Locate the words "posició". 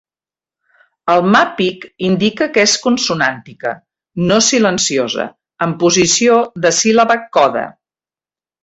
5.87-6.45